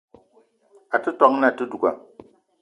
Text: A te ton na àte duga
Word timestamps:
A 0.95 0.97
te 1.03 1.09
ton 1.19 1.33
na 1.41 1.47
àte 1.51 1.63
duga 1.71 1.89